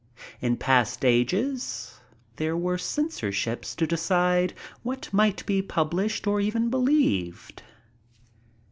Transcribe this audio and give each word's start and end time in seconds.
In 0.39 0.57
past 0.57 1.05
ages 1.05 1.99
there 2.37 2.57
were 2.57 2.79
censorships 2.79 3.75
to 3.75 3.85
decide 3.85 4.55
what 4.81 5.13
might 5.13 5.45
be 5.45 5.61
published, 5.61 6.25
or 6.25 6.39
even 6.41 6.71
believed. 6.71 7.61